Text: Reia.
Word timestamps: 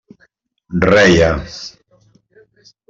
Reia. 0.91 1.29